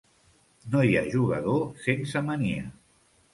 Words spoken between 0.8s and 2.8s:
hi ha jugador sense mania.